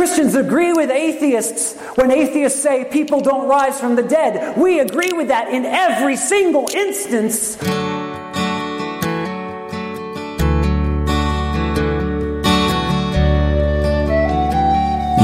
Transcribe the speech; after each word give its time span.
Christians 0.00 0.34
agree 0.34 0.72
with 0.72 0.90
atheists 0.90 1.78
when 1.96 2.10
atheists 2.10 2.62
say 2.62 2.86
people 2.86 3.20
don't 3.20 3.46
rise 3.46 3.78
from 3.78 3.96
the 3.96 4.02
dead. 4.02 4.56
We 4.56 4.80
agree 4.80 5.12
with 5.12 5.28
that 5.28 5.52
in 5.52 5.66
every 5.66 6.16
single 6.16 6.66
instance. 6.72 7.60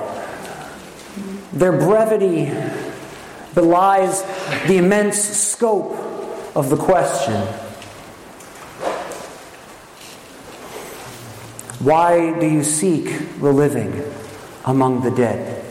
their 1.52 1.72
brevity 1.72 2.50
belies 3.54 4.22
the 4.66 4.78
immense 4.78 5.18
scope 5.18 5.92
of 6.56 6.70
the 6.70 6.76
question. 6.76 7.40
Why 11.80 12.38
do 12.40 12.46
you 12.46 12.64
seek 12.64 13.40
the 13.40 13.52
living? 13.52 13.92
Among 14.64 15.02
the 15.02 15.10
dead. 15.10 15.62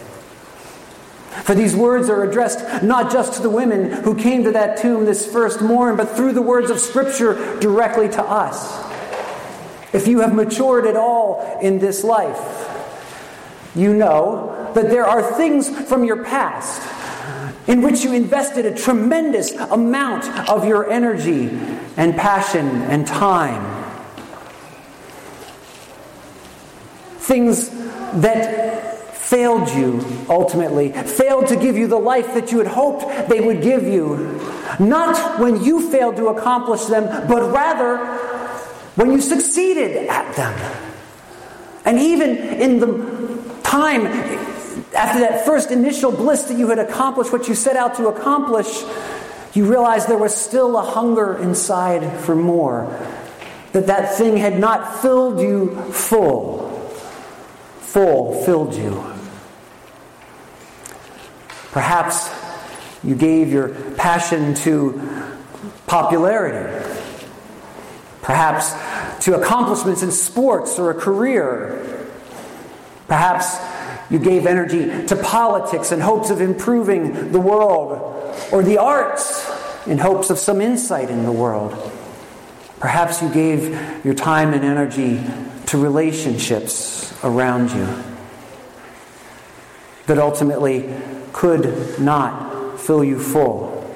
For 1.43 1.55
these 1.55 1.75
words 1.75 2.09
are 2.09 2.23
addressed 2.23 2.83
not 2.83 3.11
just 3.11 3.33
to 3.33 3.41
the 3.41 3.49
women 3.49 3.91
who 3.91 4.15
came 4.15 4.43
to 4.43 4.51
that 4.51 4.77
tomb 4.77 5.05
this 5.05 5.25
first 5.25 5.61
morn, 5.61 5.97
but 5.97 6.11
through 6.11 6.33
the 6.33 6.41
words 6.41 6.69
of 6.69 6.79
Scripture 6.79 7.59
directly 7.59 8.07
to 8.09 8.23
us. 8.23 8.81
If 9.93 10.07
you 10.07 10.21
have 10.21 10.33
matured 10.33 10.85
at 10.85 10.95
all 10.95 11.59
in 11.61 11.79
this 11.79 12.03
life, 12.03 12.69
you 13.75 13.93
know 13.93 14.71
that 14.73 14.89
there 14.89 15.05
are 15.05 15.33
things 15.33 15.69
from 15.87 16.03
your 16.03 16.23
past 16.23 16.81
in 17.67 17.81
which 17.81 18.03
you 18.03 18.13
invested 18.13 18.65
a 18.65 18.75
tremendous 18.75 19.51
amount 19.51 20.27
of 20.49 20.65
your 20.65 20.89
energy 20.89 21.49
and 21.97 22.15
passion 22.15 22.67
and 22.83 23.07
time. 23.07 23.83
Things 27.17 27.69
that 28.21 28.72
failed 29.23 29.69
you 29.69 30.05
ultimately, 30.29 30.91
failed 30.91 31.47
to 31.47 31.55
give 31.55 31.77
you 31.77 31.87
the 31.87 31.97
life 31.97 32.33
that 32.33 32.51
you 32.51 32.57
had 32.57 32.67
hoped 32.67 33.29
they 33.29 33.39
would 33.39 33.61
give 33.61 33.83
you. 33.83 34.39
Not 34.79 35.39
when 35.39 35.63
you 35.63 35.91
failed 35.91 36.17
to 36.17 36.27
accomplish 36.27 36.85
them, 36.85 37.27
but 37.27 37.51
rather 37.53 37.97
when 38.95 39.11
you 39.11 39.21
succeeded 39.21 40.07
at 40.09 40.35
them. 40.35 40.53
And 41.85 41.99
even 41.99 42.37
in 42.37 42.79
the 42.79 43.61
time 43.63 44.05
after 44.95 45.19
that 45.21 45.45
first 45.45 45.71
initial 45.71 46.11
bliss 46.11 46.43
that 46.43 46.57
you 46.57 46.67
had 46.67 46.79
accomplished 46.79 47.31
what 47.31 47.47
you 47.47 47.55
set 47.55 47.75
out 47.75 47.95
to 47.95 48.07
accomplish, 48.07 48.83
you 49.53 49.65
realized 49.65 50.07
there 50.07 50.17
was 50.17 50.35
still 50.35 50.77
a 50.77 50.83
hunger 50.83 51.37
inside 51.37 52.19
for 52.21 52.35
more. 52.35 52.85
That 53.71 53.87
that 53.87 54.15
thing 54.15 54.37
had 54.37 54.59
not 54.59 55.01
filled 55.01 55.39
you 55.39 55.75
full 55.91 56.73
full 57.93 58.43
filled 58.43 58.73
you. 58.73 59.12
Perhaps 61.73 62.29
you 63.03 63.15
gave 63.15 63.51
your 63.51 63.69
passion 63.95 64.53
to 64.53 65.01
popularity, 65.87 66.87
perhaps 68.21 68.73
to 69.25 69.35
accomplishments 69.35 70.03
in 70.03 70.11
sports 70.11 70.77
or 70.77 70.91
a 70.91 70.93
career. 70.93 72.07
Perhaps 73.07 73.57
you 74.11 74.19
gave 74.19 74.45
energy 74.45 75.05
to 75.07 75.15
politics 75.15 75.91
in 75.91 75.99
hopes 75.99 76.29
of 76.29 76.41
improving 76.41 77.31
the 77.31 77.39
world, 77.39 78.37
or 78.51 78.61
the 78.61 78.77
arts 78.77 79.49
in 79.87 79.97
hopes 79.97 80.29
of 80.29 80.37
some 80.37 80.61
insight 80.61 81.09
in 81.09 81.23
the 81.23 81.31
world. 81.31 81.73
Perhaps 82.79 83.21
you 83.21 83.29
gave 83.29 84.05
your 84.05 84.13
time 84.13 84.53
and 84.53 84.63
energy 84.63 85.23
to 85.67 85.77
relationships 85.77 87.13
around 87.23 87.71
you 87.71 87.87
that 90.05 90.19
ultimately 90.19 90.93
could 91.43 91.99
not 91.99 92.79
fill 92.79 93.03
you 93.03 93.19
full. 93.19 93.93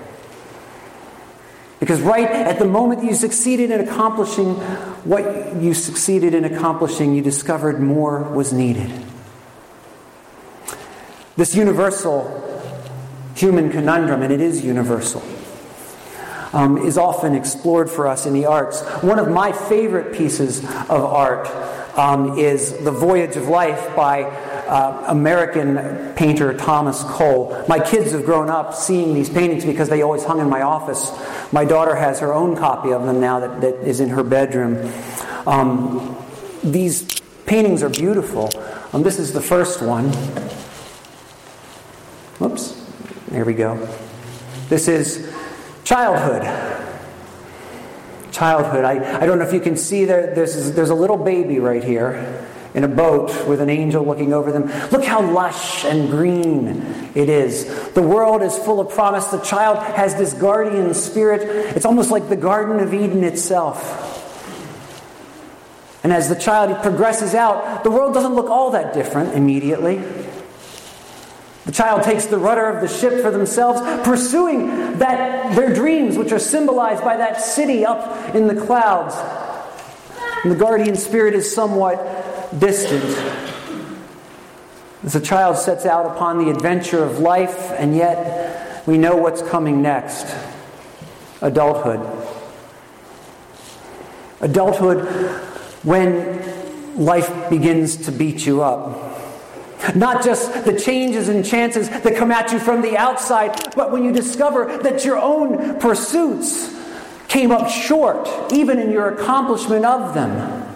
Because 1.80 2.02
right 2.02 2.30
at 2.30 2.60
the 2.60 2.66
moment 2.66 3.06
you 3.06 3.16
succeeded 3.16 3.72
in 3.72 3.80
accomplishing 3.80 4.56
what 5.06 5.56
you 5.56 5.74
succeeded 5.74 6.34
in 6.34 6.44
accomplishing, 6.44 7.16
you 7.16 7.22
discovered 7.22 7.80
more 7.80 8.22
was 8.22 8.52
needed. 8.52 8.92
This 11.38 11.56
universal 11.56 12.20
human 13.34 13.72
conundrum, 13.72 14.24
and 14.24 14.34
it 14.34 14.42
is 14.42 14.66
universal, 14.66 15.24
um, 16.52 16.78
is 16.78 16.98
often 16.98 17.34
explored 17.34 17.90
for 17.90 18.08
us 18.08 18.26
in 18.26 18.34
the 18.34 18.46
arts. 18.46 18.82
One 19.02 19.20
of 19.20 19.30
my 19.30 19.54
favorite 19.54 20.14
pieces 20.14 20.66
of 20.66 21.06
art 21.06 21.48
um, 21.98 22.38
is 22.38 22.78
The 22.84 22.92
Voyage 22.92 23.38
of 23.38 23.48
Life 23.48 23.96
by 23.96 24.24
uh, 24.68 25.06
American 25.08 26.14
painter 26.16 26.54
Thomas 26.54 27.04
Cole. 27.04 27.64
My 27.68 27.80
kids 27.80 28.12
have 28.12 28.26
grown 28.26 28.50
up 28.50 28.74
seeing 28.74 29.14
these 29.14 29.30
paintings 29.30 29.66
because 29.66 29.90
they 29.90 30.02
always 30.02 30.24
hung 30.24 30.40
in 30.40 30.50
my 30.50 30.62
office. 30.62 31.12
My 31.52 31.66
daughter 31.66 31.96
has 31.96 32.20
her 32.20 32.34
own 32.34 32.56
copy 32.56 32.92
of 32.92 33.04
them 33.06 33.20
now 33.20 33.40
that, 33.40 33.62
that 33.62 33.76
is 33.88 34.00
in 34.00 34.10
her 34.10 34.24
bedroom. 34.24 34.92
Um, 35.46 36.18
these 36.64 37.22
paintings 37.46 37.82
are 37.84 37.90
beautiful. 37.90 38.50
Um, 38.94 39.04
this 39.04 39.20
is 39.20 39.34
the 39.34 39.42
first 39.42 39.82
one. 39.82 40.10
Whoops. 42.40 42.74
There 43.30 43.46
we 43.46 43.54
go. 43.54 43.88
This 44.70 44.88
is 44.88 45.34
childhood. 45.84 46.44
Childhood. 48.32 48.84
I, 48.84 49.22
I 49.22 49.26
don't 49.26 49.40
know 49.40 49.46
if 49.46 49.54
you 49.54 49.62
can 49.62 49.78
see 49.78 50.06
there, 50.06 50.36
there's, 50.36 50.74
there's 50.74 50.90
a 50.90 50.96
little 50.96 51.18
baby 51.18 51.60
right 51.60 51.84
here 51.84 52.46
in 52.78 52.84
a 52.84 52.88
boat 52.88 53.48
with 53.48 53.60
an 53.60 53.72
angel 53.72 54.06
looking 54.06 54.34
over 54.34 54.52
them. 54.52 54.66
Look 54.92 55.04
how 55.04 55.20
lush 55.20 55.84
and 55.84 56.12
green 56.12 56.68
it 57.16 57.28
is. 57.28 57.90
The 57.94 58.04
world 58.04 58.44
is 58.44 58.56
full 58.56 58.80
of 58.80 58.90
promise. 58.92 59.26
The 59.26 59.42
child 59.42 59.80
has 59.80 60.16
this 60.16 60.36
guardian 60.36 60.94
spirit. 60.94 61.42
It's 61.76 61.86
almost 61.86 62.12
like 62.12 62.30
the 62.30 62.36
Garden 62.36 62.80
of 62.80 62.94
Eden 62.94 63.24
itself. 63.24 64.14
And 66.04 66.14
as 66.14 66.30
the 66.30 66.36
child 66.36 66.84
progresses 66.84 67.34
out, 67.34 67.84
the 67.84 67.90
world 67.90 68.14
doesn't 68.14 68.36
look 68.36 68.48
all 68.48 68.70
that 68.70 68.94
different 68.94 69.34
immediately. 69.34 69.98
The 71.66 71.72
child 71.72 72.04
takes 72.04 72.28
the 72.28 72.38
rudder 72.38 72.68
of 72.68 72.88
the 72.88 72.88
ship 72.88 73.24
for 73.24 73.32
themselves, 73.32 73.82
pursuing 74.08 75.00
that 75.00 75.56
their 75.56 75.74
dreams, 75.74 76.16
which 76.16 76.32
are 76.32 76.38
symbolized 76.38 77.04
by 77.04 77.18
that 77.18 77.42
city 77.42 77.84
up 77.84 78.36
in 78.36 78.46
the 78.46 78.56
clouds. 78.56 79.16
And 80.44 80.52
the 80.52 80.56
guardian 80.56 80.96
spirit 80.96 81.34
is 81.34 81.52
somewhat 81.52 82.36
distant. 82.58 83.04
As 85.04 85.16
a 85.16 85.22
child 85.22 85.58
sets 85.58 85.86
out 85.86 86.06
upon 86.06 86.44
the 86.44 86.50
adventure 86.50 87.04
of 87.04 87.20
life, 87.20 87.72
and 87.72 87.96
yet 87.96 88.86
we 88.88 88.98
know 88.98 89.16
what's 89.16 89.42
coming 89.42 89.82
next 89.82 90.36
adulthood. 91.42 92.02
Adulthood 94.42 95.06
when 95.84 96.98
life 96.98 97.50
begins 97.50 97.96
to 98.06 98.12
beat 98.12 98.46
you 98.46 98.64
up. 98.64 99.04
Not 99.96 100.24
just 100.24 100.66
the 100.66 100.78
changes 100.78 101.30
and 101.30 101.46
chances 101.46 101.90
that 101.90 102.16
come 102.16 102.32
at 102.32 102.52
you 102.52 102.60
from 102.60 102.82
the 102.82 102.98
outside, 102.98 103.76
but 103.76 103.92
when 103.92 104.04
you 104.04 104.12
discover 104.12 104.78
that 104.80 105.06
your 105.06 105.18
own 105.18 105.80
pursuits 105.80 106.76
came 107.28 107.52
up 107.52 107.70
short, 107.70 108.28
even 108.52 108.80
in 108.80 108.92
your 108.92 109.10
accomplishment 109.10 109.86
of 109.86 110.14
them. 110.14 110.67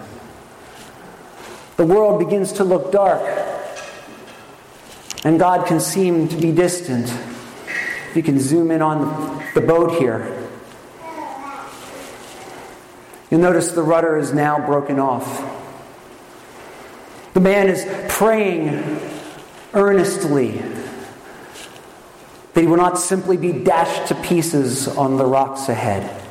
The 1.82 1.88
world 1.88 2.20
begins 2.20 2.52
to 2.52 2.62
look 2.62 2.92
dark, 2.92 3.20
and 5.24 5.36
God 5.36 5.66
can 5.66 5.80
seem 5.80 6.28
to 6.28 6.36
be 6.36 6.52
distant. 6.52 7.12
You 8.14 8.22
can 8.22 8.38
zoom 8.38 8.70
in 8.70 8.80
on 8.80 9.44
the 9.56 9.60
boat 9.60 9.98
here. 9.98 10.48
You'll 13.32 13.40
notice 13.40 13.72
the 13.72 13.82
rudder 13.82 14.16
is 14.16 14.32
now 14.32 14.64
broken 14.64 15.00
off. 15.00 15.26
The 17.34 17.40
man 17.40 17.68
is 17.68 17.84
praying 18.08 19.00
earnestly 19.74 20.62
that 22.52 22.60
he 22.60 22.68
will 22.68 22.76
not 22.76 22.96
simply 22.96 23.36
be 23.36 23.50
dashed 23.50 24.06
to 24.06 24.14
pieces 24.14 24.86
on 24.86 25.16
the 25.16 25.26
rocks 25.26 25.68
ahead. 25.68 26.21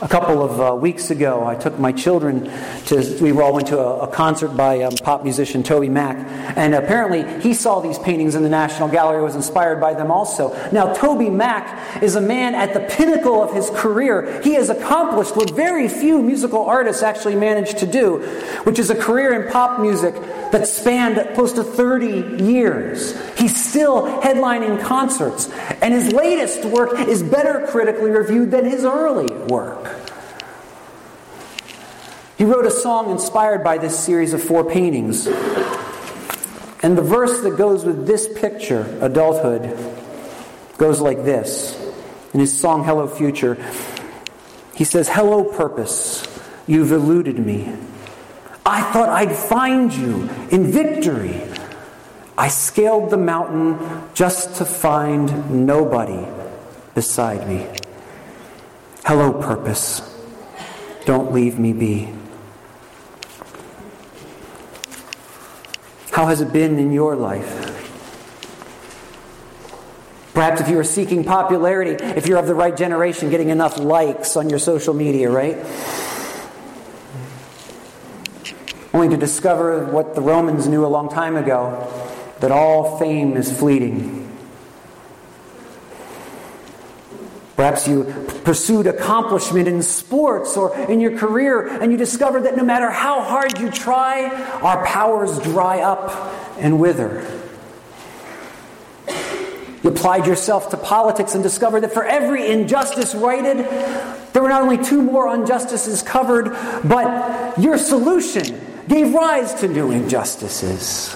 A 0.00 0.06
couple 0.06 0.44
of 0.44 0.60
uh, 0.60 0.76
weeks 0.76 1.10
ago, 1.10 1.44
I 1.44 1.56
took 1.56 1.76
my 1.76 1.90
children 1.90 2.48
to, 2.86 3.18
we 3.20 3.32
all 3.32 3.52
went 3.52 3.66
to 3.68 3.80
a, 3.80 4.02
a 4.02 4.06
concert 4.06 4.56
by 4.56 4.82
um, 4.82 4.92
pop 5.02 5.24
musician 5.24 5.64
TobyMac, 5.64 6.14
and 6.56 6.76
apparently 6.76 7.24
he 7.40 7.52
saw 7.52 7.80
these 7.80 7.98
paintings 7.98 8.36
in 8.36 8.44
the 8.44 8.48
National 8.48 8.86
Gallery, 8.86 9.20
was 9.20 9.34
inspired 9.34 9.80
by 9.80 9.94
them 9.94 10.12
also. 10.12 10.50
Now, 10.70 10.94
TobyMac 10.94 12.00
is 12.00 12.14
a 12.14 12.20
man 12.20 12.54
at 12.54 12.74
the 12.74 12.80
pinnacle 12.94 13.42
of 13.42 13.52
his 13.52 13.70
career. 13.70 14.40
He 14.42 14.54
has 14.54 14.70
accomplished 14.70 15.34
what 15.34 15.50
very 15.50 15.88
few 15.88 16.22
musical 16.22 16.64
artists 16.64 17.02
actually 17.02 17.34
manage 17.34 17.80
to 17.80 17.86
do, 17.86 18.18
which 18.62 18.78
is 18.78 18.90
a 18.90 18.94
career 18.94 19.42
in 19.42 19.50
pop 19.50 19.80
music 19.80 20.14
that 20.52 20.68
spanned 20.68 21.34
close 21.34 21.52
to 21.54 21.64
30 21.64 22.44
years. 22.44 23.18
He's 23.36 23.68
still 23.68 24.06
headlining 24.20 24.80
concerts, 24.80 25.50
and 25.82 25.92
his 25.92 26.12
latest 26.12 26.64
work 26.66 27.00
is 27.00 27.24
better 27.24 27.66
critically 27.68 28.10
reviewed 28.10 28.52
than 28.52 28.64
his 28.64 28.84
early 28.84 29.26
work. 29.46 29.87
He 32.38 32.44
wrote 32.44 32.66
a 32.66 32.70
song 32.70 33.10
inspired 33.10 33.64
by 33.64 33.78
this 33.78 33.98
series 33.98 34.32
of 34.32 34.40
four 34.40 34.62
paintings. 34.62 35.26
And 36.80 36.96
the 36.96 37.02
verse 37.02 37.40
that 37.40 37.56
goes 37.56 37.84
with 37.84 38.06
this 38.06 38.28
picture, 38.32 38.96
adulthood, 39.00 39.76
goes 40.78 41.00
like 41.00 41.24
this. 41.24 41.76
In 42.32 42.38
his 42.38 42.56
song, 42.56 42.84
Hello 42.84 43.08
Future, 43.08 43.58
he 44.72 44.84
says, 44.84 45.08
Hello, 45.08 45.42
purpose, 45.42 46.24
you've 46.68 46.92
eluded 46.92 47.44
me. 47.44 47.74
I 48.64 48.82
thought 48.92 49.08
I'd 49.08 49.34
find 49.34 49.92
you 49.92 50.30
in 50.52 50.70
victory. 50.70 51.42
I 52.36 52.46
scaled 52.46 53.10
the 53.10 53.16
mountain 53.16 54.04
just 54.14 54.54
to 54.56 54.64
find 54.64 55.66
nobody 55.66 56.24
beside 56.94 57.48
me. 57.48 57.66
Hello, 59.04 59.32
purpose. 59.32 60.02
Don't 61.04 61.32
leave 61.32 61.58
me 61.58 61.72
be. 61.72 62.12
How 66.18 66.26
has 66.26 66.40
it 66.40 66.52
been 66.52 66.80
in 66.80 66.90
your 66.90 67.14
life? 67.14 67.46
Perhaps 70.34 70.60
if 70.60 70.68
you 70.68 70.76
are 70.80 70.82
seeking 70.82 71.22
popularity, 71.22 71.92
if 72.04 72.26
you're 72.26 72.38
of 72.38 72.48
the 72.48 72.56
right 72.56 72.76
generation, 72.76 73.30
getting 73.30 73.50
enough 73.50 73.78
likes 73.78 74.34
on 74.34 74.50
your 74.50 74.58
social 74.58 74.94
media, 74.94 75.30
right? 75.30 75.64
Only 78.92 79.10
to 79.10 79.16
discover 79.16 79.84
what 79.84 80.16
the 80.16 80.20
Romans 80.20 80.66
knew 80.66 80.84
a 80.84 80.90
long 80.90 81.08
time 81.08 81.36
ago 81.36 81.88
that 82.40 82.50
all 82.50 82.98
fame 82.98 83.36
is 83.36 83.56
fleeting. 83.56 84.27
Perhaps 87.58 87.88
you 87.88 88.04
pursued 88.44 88.86
accomplishment 88.86 89.66
in 89.66 89.82
sports 89.82 90.56
or 90.56 90.78
in 90.78 91.00
your 91.00 91.18
career, 91.18 91.66
and 91.66 91.90
you 91.90 91.98
discovered 91.98 92.44
that 92.44 92.56
no 92.56 92.62
matter 92.62 92.88
how 92.88 93.20
hard 93.20 93.58
you 93.58 93.68
try, 93.68 94.28
our 94.62 94.86
powers 94.86 95.40
dry 95.40 95.80
up 95.80 96.08
and 96.60 96.78
wither. 96.78 97.20
You 99.82 99.90
applied 99.90 100.28
yourself 100.28 100.70
to 100.70 100.76
politics 100.76 101.34
and 101.34 101.42
discovered 101.42 101.80
that 101.80 101.92
for 101.92 102.04
every 102.04 102.48
injustice 102.48 103.12
righted, 103.12 103.56
there 104.32 104.40
were 104.40 104.50
not 104.50 104.62
only 104.62 104.78
two 104.78 105.02
more 105.02 105.34
injustices 105.34 106.00
covered, 106.00 106.56
but 106.84 107.58
your 107.58 107.76
solution 107.76 108.60
gave 108.86 109.12
rise 109.12 109.52
to 109.54 109.66
new 109.66 109.90
injustices. 109.90 111.12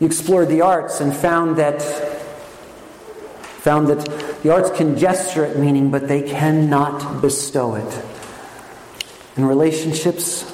You 0.00 0.06
explored 0.08 0.48
the 0.48 0.62
arts 0.62 1.00
and 1.00 1.14
found 1.14 1.58
that 1.58 2.11
found 3.62 3.86
that 3.86 4.42
the 4.42 4.52
arts 4.52 4.76
can 4.76 4.98
gesture 4.98 5.44
at 5.44 5.56
meaning, 5.56 5.88
but 5.88 6.08
they 6.08 6.20
cannot 6.20 7.22
bestow 7.22 7.76
it. 7.76 8.04
In 9.36 9.44
relationships, 9.44 10.44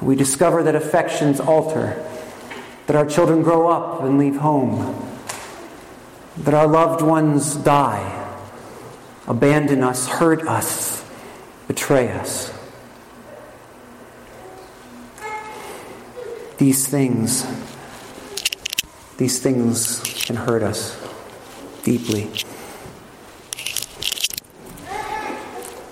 we 0.00 0.16
discover 0.16 0.64
that 0.64 0.74
affections 0.74 1.38
alter, 1.38 2.04
that 2.88 2.96
our 2.96 3.06
children 3.06 3.44
grow 3.44 3.68
up 3.68 4.02
and 4.02 4.18
leave 4.18 4.34
home, 4.34 5.08
that 6.38 6.52
our 6.52 6.66
loved 6.66 7.00
ones 7.00 7.54
die, 7.54 8.28
abandon 9.28 9.84
us, 9.84 10.08
hurt 10.08 10.42
us, 10.48 11.04
betray 11.68 12.10
us. 12.10 12.52
These 16.58 16.88
things, 16.88 17.46
these 19.16 19.38
things 19.38 20.00
can 20.00 20.34
hurt 20.34 20.64
us 20.64 21.05
deeply. 21.86 22.28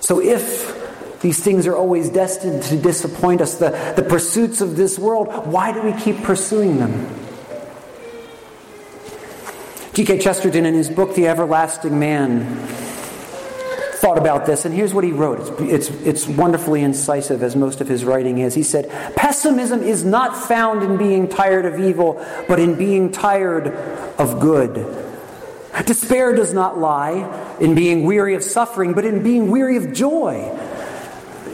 So, 0.01 0.19
if 0.21 1.21
these 1.21 1.41
things 1.41 1.65
are 1.65 1.75
always 1.75 2.09
destined 2.09 2.61
to 2.63 2.75
disappoint 2.75 3.39
us, 3.39 3.57
the, 3.57 3.69
the 3.95 4.03
pursuits 4.03 4.59
of 4.59 4.75
this 4.75 4.99
world, 4.99 5.29
why 5.47 5.71
do 5.71 5.81
we 5.81 5.93
keep 5.93 6.21
pursuing 6.21 6.77
them? 6.77 7.09
G.K. 9.93 10.19
Chesterton, 10.19 10.65
in 10.65 10.73
his 10.73 10.89
book, 10.89 11.15
The 11.15 11.27
Everlasting 11.27 11.97
Man, 11.97 12.57
thought 13.95 14.17
about 14.17 14.45
this, 14.45 14.65
and 14.65 14.75
here's 14.75 14.93
what 14.93 15.05
he 15.05 15.11
wrote. 15.11 15.39
It's, 15.61 15.89
it's, 15.89 16.01
it's 16.01 16.27
wonderfully 16.27 16.83
incisive, 16.83 17.41
as 17.41 17.55
most 17.55 17.79
of 17.79 17.87
his 17.87 18.03
writing 18.03 18.39
is. 18.39 18.53
He 18.53 18.63
said, 18.63 18.91
Pessimism 19.15 19.81
is 19.81 20.03
not 20.03 20.35
found 20.35 20.83
in 20.83 20.97
being 20.97 21.29
tired 21.29 21.65
of 21.65 21.79
evil, 21.79 22.23
but 22.49 22.59
in 22.59 22.75
being 22.75 23.13
tired 23.13 23.67
of 24.19 24.41
good. 24.41 25.04
Despair 25.83 26.33
does 26.33 26.53
not 26.53 26.77
lie 26.77 27.57
in 27.59 27.75
being 27.75 28.05
weary 28.05 28.35
of 28.35 28.43
suffering, 28.43 28.93
but 28.93 29.05
in 29.05 29.23
being 29.23 29.51
weary 29.51 29.77
of 29.77 29.93
joy. 29.93 30.51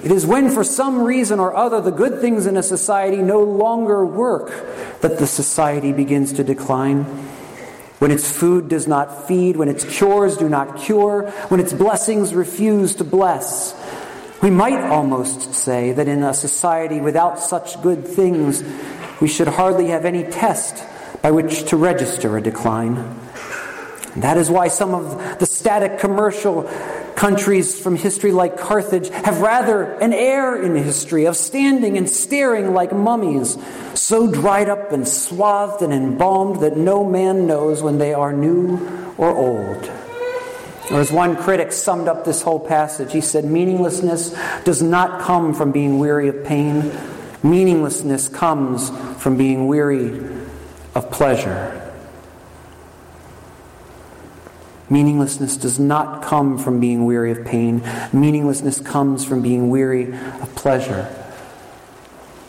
It 0.03 0.11
is 0.11 0.25
when, 0.25 0.49
for 0.49 0.63
some 0.63 1.01
reason 1.03 1.39
or 1.39 1.55
other, 1.55 1.79
the 1.79 1.91
good 1.91 2.21
things 2.21 2.45
in 2.47 2.57
a 2.57 2.63
society 2.63 3.17
no 3.17 3.43
longer 3.43 4.05
work 4.05 4.49
that 5.01 5.19
the 5.19 5.27
society 5.27 5.91
begins 5.91 6.33
to 6.33 6.43
decline. 6.43 7.03
When 7.99 8.09
its 8.09 8.31
food 8.31 8.67
does 8.67 8.87
not 8.87 9.27
feed, 9.27 9.57
when 9.57 9.69
its 9.69 9.83
cures 9.83 10.37
do 10.37 10.49
not 10.49 10.77
cure, 10.77 11.29
when 11.49 11.59
its 11.59 11.71
blessings 11.71 12.33
refuse 12.33 12.95
to 12.95 13.03
bless. 13.03 13.75
We 14.41 14.49
might 14.49 14.81
almost 14.89 15.53
say 15.53 15.91
that 15.91 16.07
in 16.07 16.23
a 16.23 16.33
society 16.33 16.99
without 16.99 17.39
such 17.39 17.79
good 17.83 18.07
things, 18.07 18.63
we 19.19 19.27
should 19.27 19.47
hardly 19.47 19.89
have 19.89 20.03
any 20.03 20.23
test 20.23 20.83
by 21.21 21.29
which 21.29 21.69
to 21.69 21.77
register 21.77 22.37
a 22.37 22.41
decline. 22.41 23.19
That 24.17 24.37
is 24.37 24.49
why 24.49 24.67
some 24.67 24.93
of 24.93 25.39
the 25.39 25.45
static 25.45 25.99
commercial 25.99 26.63
countries 27.15 27.79
from 27.79 27.95
history, 27.95 28.31
like 28.31 28.57
Carthage, 28.57 29.09
have 29.09 29.41
rather 29.41 29.83
an 29.83 30.11
air 30.11 30.61
in 30.61 30.75
history 30.75 31.25
of 31.25 31.37
standing 31.37 31.97
and 31.97 32.09
staring 32.09 32.73
like 32.73 32.91
mummies, 32.91 33.57
so 33.93 34.29
dried 34.29 34.69
up 34.69 34.91
and 34.91 35.07
swathed 35.07 35.81
and 35.81 35.93
embalmed 35.93 36.61
that 36.61 36.75
no 36.75 37.05
man 37.05 37.47
knows 37.47 37.81
when 37.81 37.99
they 37.99 38.13
are 38.13 38.33
new 38.33 39.13
or 39.17 39.29
old. 39.29 39.91
Or 40.91 40.99
as 40.99 41.11
one 41.11 41.37
critic 41.37 41.71
summed 41.71 42.07
up 42.09 42.25
this 42.25 42.41
whole 42.41 42.59
passage, 42.59 43.13
he 43.13 43.21
said, 43.21 43.45
Meaninglessness 43.45 44.35
does 44.65 44.81
not 44.81 45.21
come 45.21 45.53
from 45.53 45.71
being 45.71 45.99
weary 45.99 46.27
of 46.27 46.43
pain, 46.43 46.91
meaninglessness 47.43 48.27
comes 48.27 48.89
from 49.21 49.37
being 49.37 49.67
weary 49.67 50.27
of 50.93 51.09
pleasure. 51.11 51.90
Meaninglessness 54.91 55.55
does 55.55 55.79
not 55.79 56.21
come 56.21 56.57
from 56.57 56.81
being 56.81 57.05
weary 57.05 57.31
of 57.31 57.45
pain. 57.45 57.81
Meaninglessness 58.11 58.81
comes 58.81 59.23
from 59.23 59.41
being 59.41 59.69
weary 59.69 60.13
of 60.13 60.53
pleasure. 60.53 61.15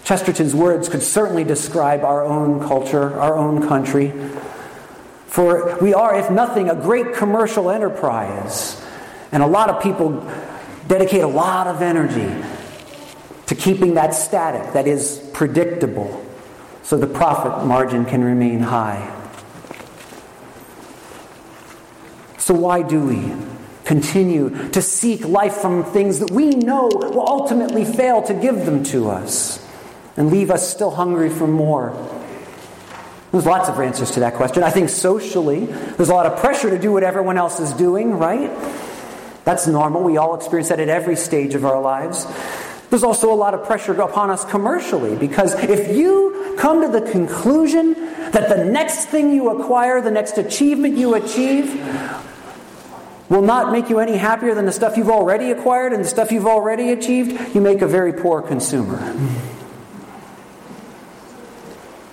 Chesterton's 0.03 0.53
words 0.53 0.89
could 0.89 1.03
certainly 1.03 1.45
describe 1.45 2.03
our 2.03 2.25
own 2.25 2.59
culture, 2.67 3.19
our 3.21 3.37
own 3.39 3.69
country. 3.69 4.13
For 5.29 5.79
we 5.81 5.95
are, 5.95 6.19
if 6.19 6.31
nothing, 6.33 6.69
a 6.69 6.75
great 6.75 7.15
commercial 7.15 7.71
enterprise. 7.71 8.85
And 9.31 9.43
a 9.43 9.47
lot 9.47 9.71
of 9.71 9.81
people 9.81 10.29
dedicate 10.89 11.23
a 11.23 11.29
lot 11.29 11.69
of 11.69 11.81
energy 11.81 12.29
to 13.47 13.55
keeping 13.55 13.95
that 13.95 14.15
static, 14.15 14.73
that 14.73 14.89
is 14.89 15.31
predictable, 15.33 16.27
so 16.83 16.99
the 16.99 17.07
profit 17.07 17.65
margin 17.67 18.05
can 18.05 18.25
remain 18.25 18.59
high. 18.59 19.22
So, 22.43 22.55
why 22.55 22.83
do 22.83 22.99
we 23.01 23.33
continue 23.85 24.51
to 24.71 24.83
seek 24.83 25.25
life 25.25 25.59
from 25.59 25.85
things 25.85 26.19
that 26.19 26.33
we 26.33 26.51
know 26.51 26.91
will 26.93 27.21
ultimately 27.21 27.85
fail 27.85 28.21
to 28.23 28.35
give 28.35 28.67
them 28.67 28.83
to 28.87 29.11
us 29.11 29.65
and 30.17 30.29
leave 30.29 30.51
us 30.51 30.69
still 30.69 30.91
hungry 30.91 31.31
for 31.31 31.47
more? 31.47 31.95
There's 33.31 33.47
lots 33.47 33.69
of 33.69 33.79
answers 33.79 34.11
to 34.11 34.21
that 34.21 34.35
question. 34.35 34.65
I 34.65 34.71
think 34.71 34.89
socially, 34.89 35.67
there's 35.67 36.09
a 36.09 36.15
lot 36.15 36.27
of 36.27 36.37
pressure 36.41 36.69
to 36.69 36.81
do 36.81 36.91
what 36.91 37.05
everyone 37.05 37.39
else 37.39 37.61
is 37.61 37.73
doing, 37.75 38.19
right? 38.19 38.51
That's 39.45 39.69
normal. 39.69 40.03
We 40.03 40.17
all 40.17 40.35
experience 40.35 40.71
that 40.71 40.81
at 40.81 40.89
every 40.89 41.15
stage 41.15 41.55
of 41.55 41.65
our 41.65 41.81
lives. 41.81 42.27
There's 42.91 43.05
also 43.05 43.33
a 43.33 43.39
lot 43.39 43.55
of 43.55 43.65
pressure 43.65 43.93
upon 44.03 44.31
us 44.31 44.45
commercially 44.45 45.15
because 45.15 45.55
if 45.63 45.97
you 45.97 46.57
come 46.59 46.83
to 46.83 46.89
the 46.89 47.09
conclusion 47.09 47.93
that 48.33 48.49
the 48.49 48.65
next 48.65 49.11
thing 49.11 49.33
you 49.33 49.57
acquire, 49.61 50.01
the 50.01 50.11
next 50.11 50.39
achievement 50.39 50.99
you 50.99 51.15
achieve, 51.15 51.81
will 53.33 53.43
not 53.43 53.73
make 53.73 53.89
you 53.89 53.99
any 53.99 54.19
happier 54.19 54.55
than 54.55 54.67
the 54.67 54.73
stuff 54.73 54.99
you've 54.99 55.09
already 55.09 55.51
acquired 55.51 55.95
and 55.95 56.05
the 56.05 56.09
stuff 56.09 56.31
you've 56.31 56.47
already 56.47 56.93
achieved, 56.93 57.55
you 57.55 57.63
make 57.63 57.81
a 57.81 57.87
very 57.87 58.13
poor 58.13 58.43
consumer. 58.43 58.99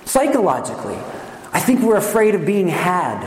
Psychologically, 0.06 0.96
I 1.52 1.60
think 1.60 1.82
we're 1.82 1.98
afraid 1.98 2.36
of 2.36 2.46
being 2.46 2.70
had. 2.70 3.20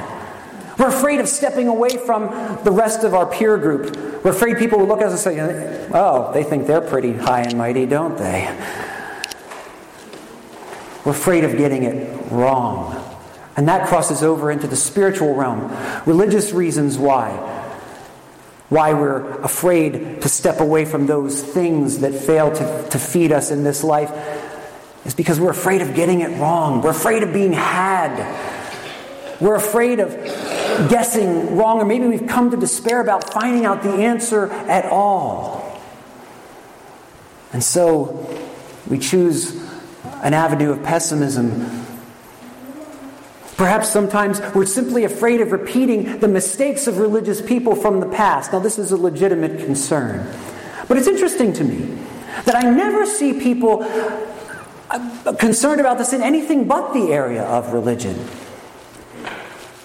We're 0.79 0.89
afraid 0.89 1.21
of 1.21 1.29
stepping 1.29 1.69
away 1.69 1.99
from 1.99 2.29
the 2.65 2.73
rest 2.73 3.05
of 3.05 3.13
our 3.13 3.27
peer 3.27 3.59
group. 3.59 3.95
We're 4.25 4.31
afraid 4.31 4.57
people 4.57 4.79
will 4.79 4.87
look 4.87 5.03
at 5.03 5.09
us 5.09 5.27
and 5.27 5.37
say, 5.37 5.89
oh, 5.93 6.33
they 6.33 6.45
think 6.45 6.67
they're 6.67 6.81
pretty 6.81 7.13
high 7.13 7.43
and 7.43 7.59
mighty, 7.59 7.85
don't 7.85 8.17
they? 8.17 8.47
We're 11.05 11.13
afraid 11.13 11.45
of 11.45 11.59
getting 11.59 11.83
it 11.83 12.33
wrong. 12.33 12.99
And 13.55 13.69
that 13.69 13.87
crosses 13.87 14.23
over 14.23 14.51
into 14.51 14.67
the 14.67 14.77
spiritual 14.77 15.35
realm. 15.35 15.71
Religious 16.07 16.53
reasons 16.53 16.97
why. 16.97 17.59
Why 18.73 18.95
we're 18.95 19.39
afraid 19.43 20.23
to 20.23 20.29
step 20.31 20.59
away 20.59 20.87
from 20.87 21.07
those 21.07 21.43
things 21.43 21.99
that 21.99 22.15
fail 22.15 22.51
to, 22.51 22.89
to 22.89 22.99
feed 22.99 23.31
us 23.31 23.51
in 23.51 23.65
this 23.65 23.85
life 23.85 24.11
is 25.05 25.13
because 25.15 25.39
we're 25.39 25.51
afraid 25.51 25.83
of 25.83 25.95
getting 25.95 26.23
it 26.23 26.41
wrong. 26.41 26.81
We're 26.81 26.89
afraid 26.89 27.23
of 27.23 27.35
being 27.35 27.53
had. 27.53 28.17
We're 29.43 29.57
afraid 29.57 30.01
of 30.01 30.15
guessing 30.89 31.55
wrong, 31.55 31.83
or 31.83 31.85
maybe 31.85 32.07
we've 32.07 32.27
come 32.27 32.51
to 32.51 32.57
despair 32.57 33.03
about 33.03 33.31
finding 33.31 33.67
out 33.67 33.83
the 33.83 33.93
answer 33.93 34.51
at 34.51 34.87
all. 34.87 35.79
And 37.53 37.63
so 37.63 38.27
we 38.89 38.99
choose 38.99 39.55
an 40.23 40.33
avenue 40.33 40.71
of 40.71 40.83
pessimism. 40.83 41.82
Perhaps 43.57 43.91
sometimes 43.91 44.41
we're 44.55 44.67
simply 44.67 45.05
afraid 45.05 45.41
of 45.41 45.53
repeating 45.53 46.19
the 46.19 46.29
mistakes 46.29 46.87
of 46.87 46.99
religious 46.99 47.41
people 47.41 47.75
from 47.75 48.01
the 48.01 48.09
past. 48.09 48.53
Now, 48.53 48.59
this 48.59 48.79
is 48.79 48.93
a 48.93 48.97
legitimate 48.97 49.59
concern. 49.59 50.27
But 50.89 50.97
it's 50.97 51.07
interesting 51.07 51.53
to 51.55 51.65
me 51.65 51.99
that 52.45 52.57
I 52.57 52.69
never 52.71 53.07
see 53.07 53.35
people 53.35 53.83
uh, 54.91 55.33
concerned 55.39 55.81
about 55.81 55.99
this 55.99 56.13
in 56.13 56.23
anything 56.23 56.67
but 56.67 56.93
the 56.93 57.13
area 57.13 57.45
of 57.45 57.73
religion. 57.73 58.17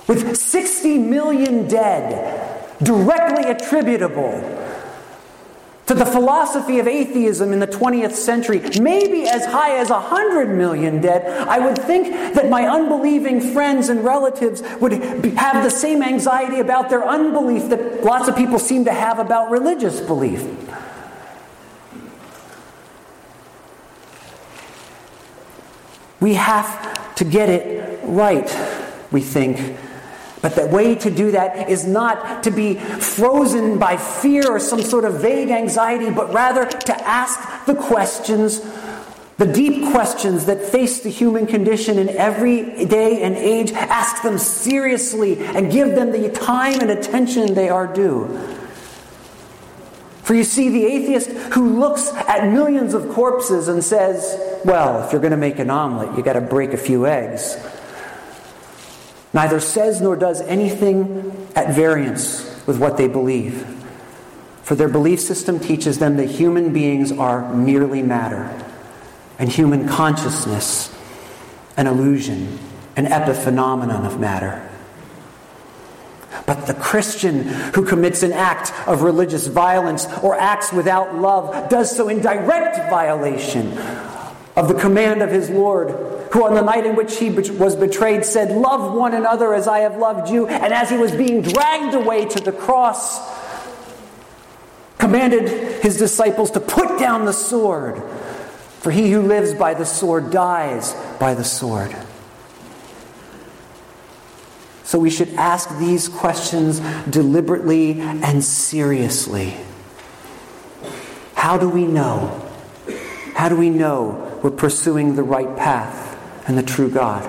With 0.07 0.37
60 0.37 0.97
million 0.99 1.67
dead, 1.67 2.63
directly 2.81 3.51
attributable 3.51 4.56
to 5.87 5.93
the 5.93 6.05
philosophy 6.05 6.79
of 6.79 6.87
atheism 6.87 7.53
in 7.53 7.59
the 7.59 7.67
20th 7.67 8.11
century, 8.11 8.61
maybe 8.79 9.27
as 9.27 9.45
high 9.45 9.77
as 9.77 9.89
100 9.89 10.49
million 10.49 10.99
dead, 10.99 11.25
I 11.47 11.59
would 11.59 11.77
think 11.77 12.09
that 12.33 12.49
my 12.49 12.67
unbelieving 12.67 13.39
friends 13.53 13.87
and 13.87 14.03
relatives 14.03 14.61
would 14.81 14.91
have 14.91 15.63
the 15.63 15.69
same 15.69 16.03
anxiety 16.03 16.59
about 16.59 16.89
their 16.89 17.07
unbelief 17.07 17.69
that 17.69 18.03
lots 18.03 18.27
of 18.27 18.35
people 18.35 18.59
seem 18.59 18.83
to 18.85 18.93
have 18.93 19.17
about 19.17 19.49
religious 19.49 20.01
belief. 20.01 20.45
We 26.19 26.33
have 26.33 27.15
to 27.15 27.23
get 27.23 27.47
it 27.47 28.01
right, 28.03 28.49
we 29.11 29.21
think. 29.21 29.77
But 30.41 30.55
the 30.55 30.67
way 30.67 30.95
to 30.95 31.09
do 31.09 31.31
that 31.31 31.69
is 31.69 31.85
not 31.85 32.43
to 32.43 32.51
be 32.51 32.75
frozen 32.75 33.79
by 33.79 33.97
fear 33.97 34.51
or 34.51 34.59
some 34.59 34.81
sort 34.81 35.03
of 35.03 35.21
vague 35.21 35.49
anxiety, 35.49 36.11
but 36.11 36.31
rather 36.31 36.65
to 36.65 37.07
ask 37.07 37.65
the 37.65 37.73
questions, 37.73 38.61
the 39.37 39.47
deep 39.47 39.91
questions 39.91 40.45
that 40.45 40.61
face 40.61 41.01
the 41.01 41.09
human 41.09 41.47
condition 41.47 41.97
in 41.97 42.09
every 42.09 42.85
day 42.85 43.23
and 43.23 43.35
age. 43.35 43.71
Ask 43.71 44.21
them 44.21 44.37
seriously 44.37 45.39
and 45.39 45.71
give 45.71 45.95
them 45.95 46.11
the 46.11 46.29
time 46.29 46.81
and 46.81 46.91
attention 46.91 47.55
they 47.55 47.69
are 47.69 47.87
due. 47.87 48.27
For 50.27 50.35
you 50.35 50.43
see, 50.43 50.69
the 50.69 50.85
atheist 50.85 51.29
who 51.53 51.79
looks 51.79 52.09
at 52.13 52.51
millions 52.51 52.93
of 52.93 53.09
corpses 53.11 53.69
and 53.69 53.81
says, 53.81 54.37
Well, 54.65 55.01
if 55.03 55.13
you're 55.13 55.21
going 55.21 55.31
to 55.31 55.37
make 55.37 55.57
an 55.57 55.69
omelet, 55.69 56.17
you've 56.17 56.25
got 56.25 56.33
to 56.33 56.41
break 56.41 56.73
a 56.73 56.77
few 56.77 57.07
eggs, 57.07 57.55
neither 59.37 59.59
says 59.59 60.01
nor 60.01 60.15
does 60.15 60.41
anything 60.41 61.47
at 61.55 61.75
variance 61.75 62.43
with 62.65 62.79
what 62.79 62.97
they 62.97 63.07
believe. 63.07 63.67
For 64.63 64.73
their 64.73 64.89
belief 64.89 65.19
system 65.19 65.59
teaches 65.59 65.99
them 65.99 66.17
that 66.17 66.25
human 66.25 66.73
beings 66.73 67.11
are 67.11 67.53
merely 67.53 68.01
matter, 68.01 68.49
and 69.37 69.47
human 69.47 69.87
consciousness 69.87 70.91
an 71.77 71.85
illusion, 71.85 72.57
an 72.95 73.05
epiphenomenon 73.05 74.07
of 74.07 74.19
matter. 74.19 74.67
But 76.47 76.65
the 76.65 76.73
Christian 76.73 77.43
who 77.75 77.85
commits 77.85 78.23
an 78.23 78.33
act 78.33 78.73
of 78.87 79.03
religious 79.03 79.45
violence 79.45 80.07
or 80.23 80.33
acts 80.33 80.73
without 80.73 81.13
love 81.13 81.69
does 81.69 81.95
so 81.95 82.09
in 82.09 82.21
direct 82.21 82.89
violation 82.89 83.77
of 84.55 84.67
the 84.67 84.73
command 84.73 85.21
of 85.21 85.29
his 85.29 85.51
Lord, 85.51 86.16
who 86.31 86.45
on 86.45 86.55
the 86.55 86.61
night 86.61 86.85
in 86.85 86.95
which 86.95 87.17
he 87.17 87.29
was 87.29 87.75
betrayed 87.75 88.25
said, 88.25 88.51
Love 88.51 88.93
one 88.93 89.13
another 89.13 89.53
as 89.53 89.67
I 89.67 89.79
have 89.79 89.97
loved 89.97 90.29
you. 90.29 90.47
And 90.47 90.73
as 90.73 90.89
he 90.89 90.97
was 90.97 91.11
being 91.11 91.41
dragged 91.41 91.93
away 91.93 92.25
to 92.25 92.39
the 92.39 92.51
cross, 92.51 93.19
commanded 94.97 95.81
his 95.81 95.97
disciples 95.97 96.51
to 96.51 96.59
put 96.59 96.99
down 96.99 97.25
the 97.25 97.33
sword. 97.33 98.01
For 98.79 98.91
he 98.91 99.11
who 99.11 99.21
lives 99.21 99.53
by 99.53 99.73
the 99.73 99.85
sword 99.85 100.31
dies 100.31 100.93
by 101.19 101.33
the 101.33 101.43
sword. 101.43 101.95
So 104.83 104.99
we 104.99 105.09
should 105.09 105.33
ask 105.33 105.77
these 105.79 106.07
questions 106.07 106.79
deliberately 107.09 107.99
and 107.99 108.41
seriously. 108.43 109.57
How 111.35 111.57
do 111.57 111.67
we 111.67 111.85
know? 111.85 112.49
How 113.33 113.49
do 113.49 113.57
we 113.57 113.69
know 113.69 114.39
we're 114.41 114.51
pursuing 114.51 115.15
the 115.15 115.23
right 115.23 115.57
path 115.57 116.06
and 116.47 116.57
the 116.57 116.63
true 116.63 116.89
God? 116.89 117.23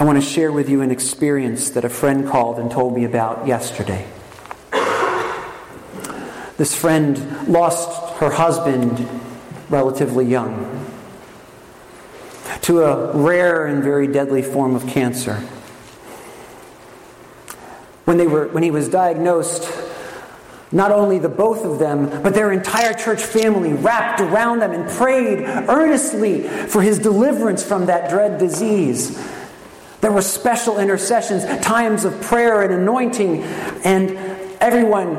I 0.00 0.04
want 0.04 0.20
to 0.20 0.28
share 0.28 0.50
with 0.50 0.68
you 0.68 0.80
an 0.80 0.90
experience 0.90 1.70
that 1.70 1.84
a 1.84 1.88
friend 1.88 2.26
called 2.28 2.58
and 2.58 2.70
told 2.70 2.94
me 2.94 3.04
about 3.04 3.46
yesterday. 3.46 4.06
This 6.56 6.74
friend 6.74 7.48
lost 7.48 8.14
her 8.20 8.30
husband 8.30 9.08
relatively 9.70 10.26
young 10.26 10.86
to 12.62 12.82
a 12.82 13.16
rare 13.16 13.66
and 13.66 13.82
very 13.82 14.06
deadly 14.06 14.42
form 14.42 14.74
of 14.74 14.86
cancer. 14.86 15.36
When, 18.04 18.16
they 18.16 18.26
were, 18.26 18.48
when 18.48 18.62
he 18.62 18.70
was 18.70 18.88
diagnosed, 18.88 19.64
not 20.74 20.90
only 20.90 21.18
the 21.18 21.28
both 21.28 21.64
of 21.64 21.78
them, 21.78 22.22
but 22.22 22.34
their 22.34 22.50
entire 22.52 22.92
church 22.92 23.22
family 23.22 23.72
wrapped 23.72 24.20
around 24.20 24.58
them 24.58 24.72
and 24.72 24.90
prayed 24.90 25.38
earnestly 25.68 26.42
for 26.42 26.82
his 26.82 26.98
deliverance 26.98 27.62
from 27.62 27.86
that 27.86 28.10
dread 28.10 28.38
disease. 28.38 29.16
There 30.00 30.10
were 30.10 30.20
special 30.20 30.78
intercessions, 30.78 31.44
times 31.64 32.04
of 32.04 32.20
prayer 32.20 32.62
and 32.62 32.74
anointing, 32.74 33.42
and 33.84 34.18
everyone 34.60 35.14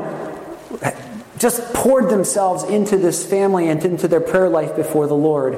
just 1.38 1.72
poured 1.72 2.10
themselves 2.10 2.62
into 2.64 2.98
this 2.98 3.24
family 3.24 3.68
and 3.68 3.82
into 3.84 4.08
their 4.08 4.20
prayer 4.20 4.48
life 4.48 4.76
before 4.76 5.06
the 5.06 5.16
Lord. 5.16 5.54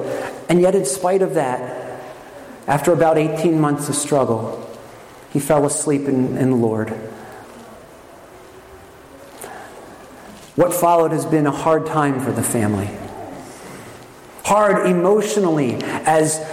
And 0.47 0.61
yet, 0.61 0.75
in 0.75 0.85
spite 0.85 1.21
of 1.21 1.33
that, 1.33 2.01
after 2.67 2.93
about 2.93 3.17
18 3.17 3.59
months 3.59 3.89
of 3.89 3.95
struggle, 3.95 4.65
he 5.31 5.39
fell 5.39 5.65
asleep 5.65 6.07
in, 6.07 6.37
in 6.37 6.51
the 6.51 6.55
Lord. 6.55 6.97
What 10.59 10.73
followed 10.73 11.13
has 11.13 11.25
been 11.25 11.47
a 11.47 11.51
hard 11.51 11.85
time 11.85 12.19
for 12.19 12.33
the 12.33 12.43
family. 12.43 12.89
Hard 14.43 14.87
emotionally, 14.87 15.75
as 15.81 16.45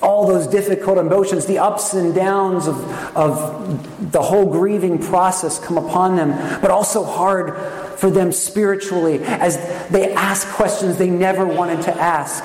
all 0.00 0.28
those 0.28 0.46
difficult 0.46 0.96
emotions, 0.96 1.46
the 1.46 1.58
ups 1.58 1.92
and 1.94 2.14
downs 2.14 2.68
of, 2.68 2.76
of 3.16 4.12
the 4.12 4.22
whole 4.22 4.48
grieving 4.48 4.96
process 4.96 5.58
come 5.58 5.76
upon 5.76 6.14
them, 6.14 6.30
but 6.60 6.70
also 6.70 7.02
hard 7.02 7.56
for 7.98 8.10
them 8.10 8.30
spiritually 8.30 9.18
as 9.24 9.56
they 9.88 10.12
ask 10.14 10.46
questions 10.50 10.96
they 10.96 11.10
never 11.10 11.44
wanted 11.44 11.82
to 11.82 11.92
ask 11.94 12.44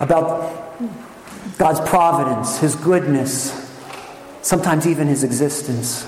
about 0.00 0.70
God's 1.56 1.80
providence, 1.88 2.58
His 2.58 2.76
goodness, 2.76 3.74
sometimes 4.42 4.86
even 4.86 5.06
His 5.06 5.24
existence. 5.24 6.06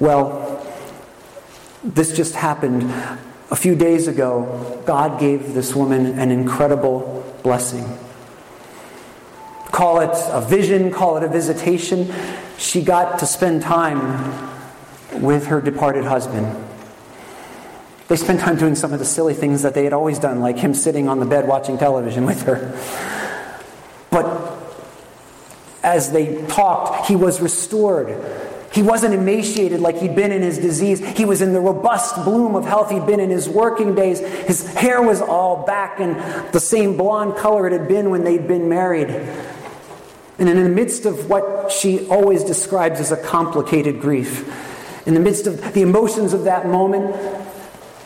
Well, 0.00 0.43
this 1.84 2.16
just 2.16 2.34
happened 2.34 2.92
A 3.50 3.56
few 3.56 3.76
days 3.76 4.08
ago, 4.08 4.82
God 4.86 5.20
gave 5.20 5.54
this 5.54 5.76
woman 5.76 6.18
an 6.18 6.30
incredible 6.30 7.24
blessing. 7.42 7.84
Call 9.66 10.00
it 10.00 10.10
a 10.28 10.40
vision, 10.40 10.90
call 10.90 11.18
it 11.18 11.22
a 11.22 11.28
visitation. 11.28 12.12
She 12.58 12.82
got 12.82 13.18
to 13.18 13.26
spend 13.26 13.62
time 13.62 14.50
with 15.12 15.46
her 15.46 15.60
departed 15.60 16.04
husband. 16.04 16.56
They 18.08 18.16
spent 18.16 18.40
time 18.40 18.56
doing 18.56 18.74
some 18.74 18.92
of 18.92 18.98
the 18.98 19.04
silly 19.04 19.34
things 19.34 19.62
that 19.62 19.74
they 19.74 19.84
had 19.84 19.92
always 19.92 20.18
done, 20.18 20.40
like 20.40 20.56
him 20.56 20.74
sitting 20.74 21.08
on 21.08 21.20
the 21.20 21.26
bed 21.26 21.46
watching 21.46 21.78
television 21.78 22.26
with 22.26 22.42
her. 22.42 22.76
But 24.10 24.58
as 25.82 26.12
they 26.12 26.44
talked, 26.46 27.06
he 27.06 27.14
was 27.14 27.40
restored. 27.40 28.08
He 28.74 28.82
wasn't 28.82 29.14
emaciated 29.14 29.78
like 29.78 29.98
he'd 29.98 30.16
been 30.16 30.32
in 30.32 30.42
his 30.42 30.58
disease. 30.58 30.98
He 31.16 31.24
was 31.24 31.40
in 31.40 31.52
the 31.52 31.60
robust 31.60 32.16
bloom 32.24 32.56
of 32.56 32.64
health 32.64 32.90
he'd 32.90 33.06
been 33.06 33.20
in 33.20 33.30
his 33.30 33.48
working 33.48 33.94
days. 33.94 34.18
His 34.18 34.66
hair 34.74 35.00
was 35.00 35.20
all 35.20 35.64
back 35.64 36.00
in 36.00 36.14
the 36.50 36.58
same 36.58 36.96
blonde 36.96 37.36
color 37.36 37.68
it 37.68 37.72
had 37.72 37.86
been 37.86 38.10
when 38.10 38.24
they'd 38.24 38.48
been 38.48 38.68
married. 38.68 39.10
And 40.40 40.48
in 40.48 40.60
the 40.64 40.68
midst 40.68 41.06
of 41.06 41.30
what 41.30 41.70
she 41.70 42.08
always 42.08 42.42
describes 42.42 42.98
as 42.98 43.12
a 43.12 43.16
complicated 43.16 44.00
grief, 44.00 44.42
in 45.06 45.14
the 45.14 45.20
midst 45.20 45.46
of 45.46 45.72
the 45.72 45.82
emotions 45.82 46.32
of 46.32 46.42
that 46.42 46.66
moment, 46.66 47.14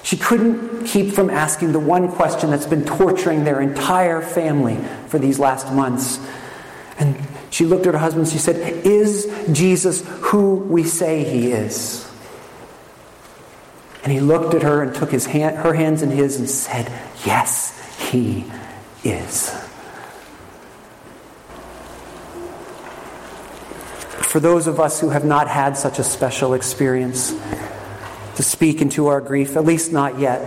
she 0.03 0.19
couldn't 0.19 0.85
keep 0.85 1.15
from 1.15 1.31
asking 1.31 1.73
the 1.73 1.79
one 1.79 2.13
question 2.13 2.51
that's 2.51 2.67
been 2.67 2.85
torturing 2.85 3.45
their 3.45 3.63
entire 3.63 4.21
family 4.21 4.77
for 5.07 5.19
these 5.19 5.39
last 5.39 5.73
months. 5.73 6.19
And 6.99 7.17
she 7.51 7.65
looked 7.65 7.87
at 7.87 7.95
her 7.95 8.01
husband 8.01 8.27
and 8.27 8.33
she 8.33 8.39
said, 8.39 8.87
Is 8.87 9.27
Jesus 9.53 10.05
who 10.07 10.57
we 10.57 10.85
say 10.85 11.25
he 11.25 11.53
is? 11.53 12.11
And 14.05 14.13
he 14.13 14.21
looked 14.21 14.55
at 14.55 14.63
her 14.63 14.83
and 14.83 14.95
took 14.95 15.11
his 15.11 15.27
hand, 15.27 15.57
her 15.59 15.75
hands 15.75 16.03
in 16.03 16.11
his 16.11 16.37
and 16.37 16.49
said, 16.49 16.91
Yes, 17.25 17.75
he 18.11 18.45
is. 19.05 19.51
For 24.23 24.41
those 24.41 24.67
of 24.67 24.79
us 24.79 25.01
who 25.01 25.11
have 25.11 25.25
not 25.25 25.49
had 25.49 25.77
such 25.77 25.99
a 25.99 26.05
special 26.05 26.55
experience, 26.55 27.35
to 28.39 28.45
speak 28.45 28.81
into 28.81 29.09
our 29.09 29.21
grief, 29.21 29.57
at 29.57 29.65
least 29.65 29.93
not 29.93 30.21
yet. 30.21 30.47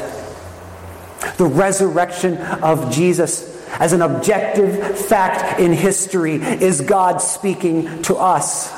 The 1.35 1.45
resurrection 1.45 2.37
of 2.37 2.89
Jesus 2.89 3.50
as 3.79 3.93
an 3.93 4.01
objective 4.01 4.99
fact 5.07 5.59
in 5.59 5.73
history 5.73 6.35
is 6.35 6.81
God 6.81 7.21
speaking 7.21 8.01
to 8.03 8.15
us 8.15 8.71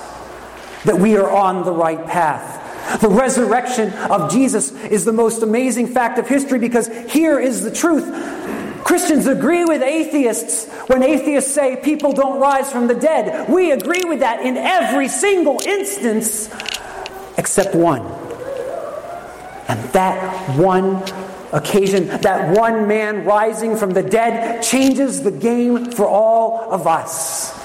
that 0.83 0.97
we 0.97 1.17
are 1.17 1.29
on 1.29 1.65
the 1.65 1.71
right 1.71 2.05
path. 2.05 2.61
The 3.01 3.09
resurrection 3.09 3.93
of 3.93 4.31
Jesus 4.31 4.71
is 4.71 5.05
the 5.05 5.13
most 5.13 5.41
amazing 5.41 5.87
fact 5.87 6.19
of 6.19 6.27
history 6.27 6.59
because 6.59 6.87
here 7.09 7.39
is 7.39 7.63
the 7.63 7.71
truth. 7.71 8.03
Christians 8.83 9.27
agree 9.27 9.63
with 9.63 9.81
atheists 9.81 10.69
when 10.87 11.01
atheists 11.01 11.53
say 11.53 11.77
people 11.77 12.11
don't 12.11 12.39
rise 12.39 12.71
from 12.71 12.87
the 12.87 12.95
dead. 12.95 13.49
We 13.49 13.71
agree 13.71 14.03
with 14.03 14.19
that 14.19 14.41
in 14.41 14.57
every 14.57 15.07
single 15.07 15.59
instance 15.65 16.49
except 17.37 17.73
one. 17.73 18.01
And 19.69 19.79
that 19.93 20.57
one 20.57 21.01
occasion, 21.53 22.07
that 22.07 22.57
one 22.57 22.87
man 22.87 23.23
rising 23.23 23.77
from 23.77 23.91
the 23.91 24.03
dead, 24.03 24.61
changes 24.63 25.23
the 25.23 25.31
game 25.31 25.91
for 25.91 26.07
all 26.07 26.71
of 26.71 26.87
us. 26.87 27.61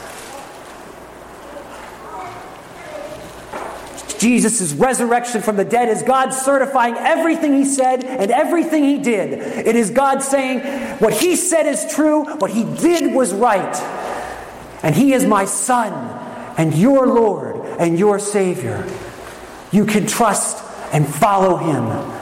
Jesus' 4.19 4.73
resurrection 4.73 5.43
from 5.43 5.57
the 5.57 5.65
dead 5.65 5.89
is 5.89 6.03
God 6.03 6.31
certifying 6.31 6.95
everything 6.97 7.55
he 7.55 7.65
said 7.65 8.05
and 8.05 8.31
everything 8.31 8.85
he 8.85 8.99
did. 8.99 9.33
It 9.33 9.77
is 9.77 9.91
God 9.91 10.23
saying, 10.23 10.61
What 10.99 11.13
he 11.13 11.37
said 11.37 11.67
is 11.67 11.87
true, 11.95 12.25
what 12.37 12.51
he 12.51 12.65
did 12.65 13.15
was 13.15 13.33
right. 13.33 13.77
And 14.83 14.95
he 14.95 15.13
is 15.13 15.25
my 15.25 15.45
son 15.45 15.93
and 16.57 16.75
your 16.75 17.07
Lord 17.07 17.57
and 17.79 17.99
your 17.99 18.19
Savior. 18.19 18.87
You 19.71 19.87
can 19.87 20.07
trust 20.07 20.65
and 20.93 21.07
follow 21.07 21.57
him. 21.57 22.18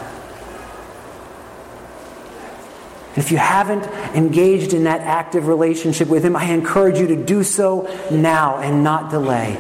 If 3.17 3.33
you 3.33 3.39
haven't 3.39 3.85
engaged 4.15 4.75
in 4.75 4.85
that 4.85 5.01
active 5.01 5.49
relationship 5.49 6.09
with 6.09 6.25
Him, 6.25 6.37
I 6.37 6.45
encourage 6.51 6.99
you 6.99 7.07
to 7.09 7.17
do 7.17 7.43
so 7.43 7.89
now 8.11 8.59
and 8.59 8.85
not 8.85 9.11
delay. 9.11 9.57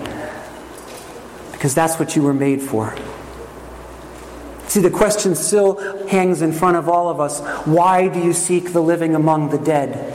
Because 1.52 1.74
that's 1.74 1.98
what 1.98 2.14
you 2.14 2.22
were 2.22 2.34
made 2.34 2.60
for. 2.60 2.94
See, 4.68 4.80
the 4.80 4.90
question 4.90 5.34
still 5.34 6.06
hangs 6.06 6.42
in 6.42 6.52
front 6.52 6.76
of 6.76 6.88
all 6.88 7.08
of 7.08 7.18
us 7.18 7.40
why 7.66 8.08
do 8.08 8.20
you 8.20 8.34
seek 8.34 8.72
the 8.72 8.82
living 8.82 9.14
among 9.14 9.48
the 9.48 9.58
dead? 9.58 10.12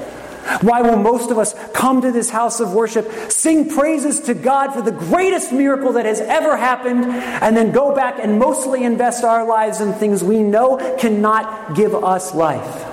Why 0.61 0.81
will 0.81 0.97
most 0.97 1.31
of 1.31 1.37
us 1.37 1.55
come 1.73 2.01
to 2.01 2.11
this 2.11 2.29
house 2.29 2.59
of 2.59 2.73
worship, 2.73 3.09
sing 3.31 3.69
praises 3.69 4.19
to 4.21 4.33
God 4.33 4.73
for 4.73 4.81
the 4.81 4.91
greatest 4.91 5.51
miracle 5.51 5.93
that 5.93 6.05
has 6.05 6.19
ever 6.19 6.57
happened, 6.57 7.05
and 7.05 7.55
then 7.55 7.71
go 7.71 7.95
back 7.95 8.19
and 8.19 8.37
mostly 8.37 8.83
invest 8.83 9.23
our 9.23 9.47
lives 9.47 9.81
in 9.81 9.93
things 9.93 10.23
we 10.23 10.43
know 10.43 10.77
cannot 10.99 11.75
give 11.75 11.95
us 11.95 12.35
life? 12.35 12.90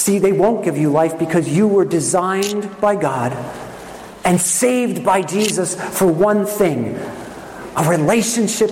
See, 0.00 0.18
they 0.18 0.32
won't 0.32 0.64
give 0.64 0.78
you 0.78 0.88
life 0.88 1.18
because 1.18 1.46
you 1.46 1.68
were 1.68 1.84
designed 1.84 2.80
by 2.80 2.96
God 2.96 3.34
and 4.24 4.40
saved 4.40 5.04
by 5.04 5.20
Jesus 5.20 5.74
for 5.74 6.06
one 6.06 6.46
thing 6.46 6.94
a 7.76 7.86
relationship 7.86 8.70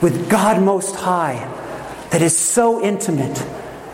with 0.00 0.30
God 0.30 0.62
Most 0.62 0.96
High 0.96 1.34
that 2.12 2.22
is 2.22 2.34
so 2.34 2.82
intimate 2.82 3.46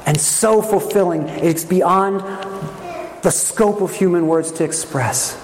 and 0.07 0.20
so 0.20 0.62
fulfilling, 0.62 1.29
it's 1.29 1.64
beyond 1.64 2.20
the 3.25 3.33
scope 3.33 3.81
of 3.81 3.92
human 3.92 4.29
words 4.29 4.53
to 4.53 4.62
express. 4.62 5.37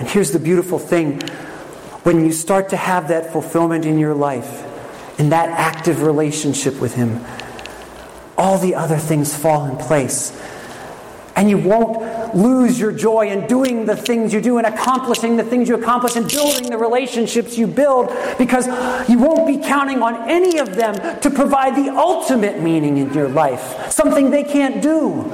And 0.00 0.08
here's 0.08 0.32
the 0.32 0.40
beautiful 0.40 0.80
thing 0.80 1.20
when 2.02 2.24
you 2.24 2.32
start 2.32 2.70
to 2.70 2.76
have 2.76 3.06
that 3.08 3.32
fulfillment 3.32 3.86
in 3.86 4.00
your 4.00 4.14
life, 4.14 4.64
in 5.20 5.28
that 5.28 5.50
active 5.50 6.02
relationship 6.02 6.80
with 6.80 6.96
Him, 6.96 7.24
all 8.36 8.58
the 8.58 8.74
other 8.74 8.98
things 8.98 9.36
fall 9.36 9.66
in 9.66 9.76
place. 9.76 10.38
And 11.36 11.50
you 11.50 11.58
won't 11.58 12.34
lose 12.36 12.78
your 12.78 12.92
joy 12.92 13.28
in 13.28 13.46
doing 13.48 13.86
the 13.86 13.96
things 13.96 14.32
you 14.32 14.40
do 14.40 14.58
and 14.58 14.66
accomplishing 14.66 15.36
the 15.36 15.42
things 15.42 15.68
you 15.68 15.74
accomplish 15.74 16.14
and 16.14 16.28
building 16.28 16.70
the 16.70 16.78
relationships 16.78 17.58
you 17.58 17.66
build 17.66 18.12
because 18.38 18.66
you 19.08 19.18
won't 19.18 19.46
be 19.46 19.58
counting 19.58 20.00
on 20.00 20.30
any 20.30 20.58
of 20.58 20.76
them 20.76 20.94
to 21.20 21.30
provide 21.30 21.74
the 21.74 21.90
ultimate 21.90 22.60
meaning 22.60 22.98
in 22.98 23.12
your 23.12 23.28
life, 23.28 23.90
something 23.90 24.30
they 24.30 24.44
can't 24.44 24.80
do. 24.80 25.24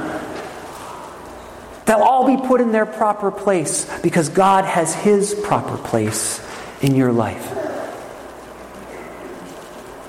They'll 1.84 1.98
all 2.02 2.26
be 2.26 2.46
put 2.46 2.60
in 2.60 2.72
their 2.72 2.86
proper 2.86 3.30
place 3.30 3.84
because 4.00 4.28
God 4.28 4.64
has 4.64 4.94
His 4.94 5.34
proper 5.34 5.76
place 5.76 6.40
in 6.80 6.94
your 6.94 7.12
life. 7.12 7.52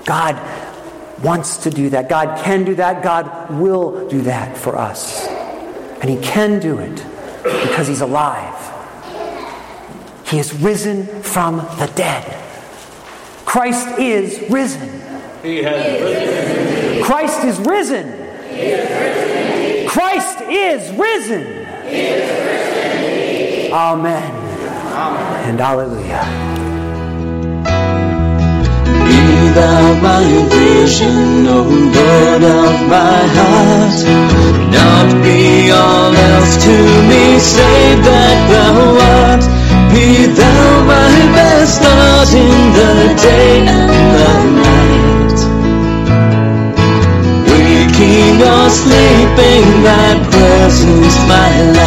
God 0.04 0.36
wants 1.22 1.58
to 1.58 1.70
do 1.70 1.90
that. 1.90 2.08
God 2.08 2.42
can 2.44 2.64
do 2.64 2.74
that. 2.76 3.02
God 3.02 3.50
will 3.50 4.08
do 4.08 4.22
that 4.22 4.56
for 4.56 4.76
us. 4.76 5.26
And 6.00 6.10
He 6.10 6.18
can 6.18 6.60
do 6.60 6.78
it 6.78 7.04
because 7.44 7.88
He's 7.88 8.00
alive. 8.00 8.58
He 10.26 10.38
is 10.38 10.54
risen 10.54 11.06
from 11.22 11.56
the 11.56 11.92
dead. 11.94 12.38
Christ 13.44 13.98
is 13.98 14.50
risen. 14.50 14.88
He 15.42 15.62
has 15.62 16.00
risen. 16.00 17.04
Christ 17.04 17.44
is 17.44 17.58
risen. 17.60 18.18
Christ 19.88 20.40
is 20.42 20.90
risen. 20.98 21.66
Amen. 23.72 24.32
And 25.44 25.60
hallelujah. 25.60 26.51
Thou 29.54 29.94
my 30.00 30.24
vision, 30.48 31.46
O 31.46 31.62
Lord 31.96 32.42
of 32.42 32.74
my 32.88 33.20
heart. 33.36 33.98
Not 34.76 35.08
be 35.22 35.70
all 35.70 36.12
else 36.30 36.54
to 36.64 36.76
me, 37.10 37.38
save 37.38 37.98
that 38.08 38.38
thou 38.52 38.76
art. 39.18 39.44
Be 39.92 40.26
thou 40.40 40.64
my 40.94 41.14
best 41.36 41.80
thought 41.82 42.32
in 42.32 42.58
the 42.78 42.92
day 43.26 43.52
and 43.76 43.92
the 44.16 44.32
night. 44.64 45.40
Waking 47.48 48.38
or 48.52 48.66
sleeping, 48.80 49.66
thy 49.86 50.08
presence 50.30 51.16
my 51.28 51.52
light. 51.76 51.81